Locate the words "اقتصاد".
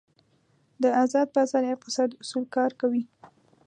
1.75-2.09